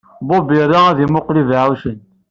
[0.27, 1.97] Bob ira ad yemmuqqel ibeɛɛucen.